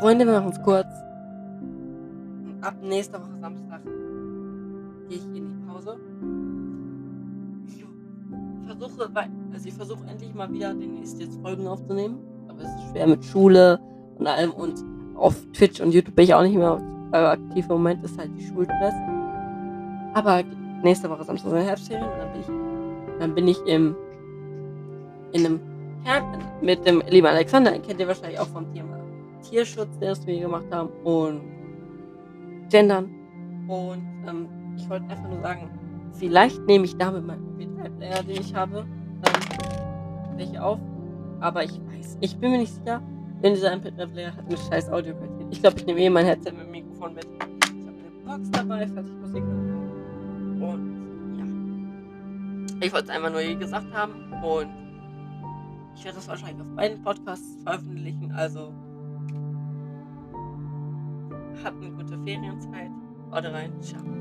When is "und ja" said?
50.60-52.86